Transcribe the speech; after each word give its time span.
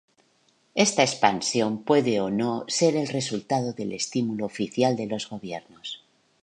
Esta 0.87 1.03
expansión 1.09 1.71
puede 1.87 2.15
o 2.25 2.31
no 2.31 2.65
ser 2.77 2.95
el 2.95 3.07
resultado 3.07 3.71
del 3.73 3.91
estímulo 3.93 4.47
oficial 4.47 4.95
de 4.95 5.05
los 5.05 5.29
gobiernos. 5.29 6.01